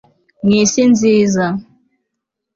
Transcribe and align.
mw'isi 0.43 0.81
nziza 0.91 1.45